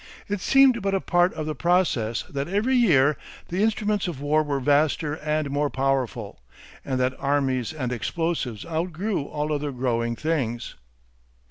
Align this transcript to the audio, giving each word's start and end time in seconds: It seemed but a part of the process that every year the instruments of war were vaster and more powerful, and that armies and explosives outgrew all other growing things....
It 0.27 0.41
seemed 0.41 0.81
but 0.81 0.95
a 0.95 0.99
part 0.99 1.31
of 1.35 1.45
the 1.45 1.53
process 1.53 2.23
that 2.23 2.47
every 2.47 2.73
year 2.75 3.17
the 3.49 3.61
instruments 3.61 4.07
of 4.07 4.19
war 4.19 4.41
were 4.41 4.59
vaster 4.59 5.13
and 5.17 5.51
more 5.51 5.69
powerful, 5.69 6.39
and 6.83 6.99
that 6.99 7.13
armies 7.19 7.71
and 7.71 7.91
explosives 7.91 8.65
outgrew 8.65 9.25
all 9.25 9.53
other 9.53 9.71
growing 9.71 10.15
things.... 10.15 10.73